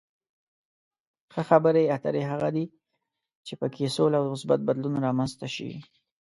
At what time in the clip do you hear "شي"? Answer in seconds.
5.55-5.71